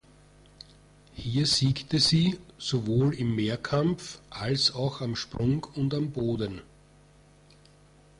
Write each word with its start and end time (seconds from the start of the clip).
Hier 1.13 1.45
siegte 1.45 1.99
sie 1.99 2.39
sowohl 2.57 3.13
im 3.13 3.35
Mehrkampf 3.35 4.17
als 4.31 4.73
auch 4.73 4.99
am 5.01 5.15
Sprung 5.15 5.67
und 5.75 5.93
am 5.93 6.09
Boden. 6.09 6.63